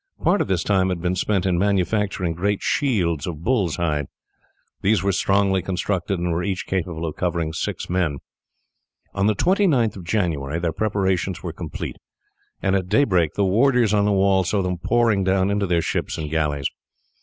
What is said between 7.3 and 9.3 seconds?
six men. On